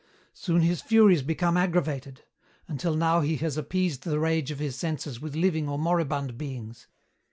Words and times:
"Soon 0.33 0.61
his 0.61 0.81
furies 0.81 1.21
become 1.21 1.55
aggravated. 1.55 2.23
Until 2.67 2.95
now 2.95 3.21
he 3.21 3.37
has 3.37 3.55
appeased 3.55 4.01
the 4.01 4.17
rage 4.19 4.49
of 4.49 4.57
his 4.57 4.75
senses 4.75 5.21
with 5.21 5.35
living 5.35 5.69
or 5.69 5.77
moribund 5.77 6.39
beings. 6.39 6.87